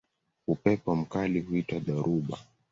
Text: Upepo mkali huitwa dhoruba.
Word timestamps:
Upepo 0.47 0.95
mkali 0.95 1.39
huitwa 1.41 1.79
dhoruba. 1.79 2.37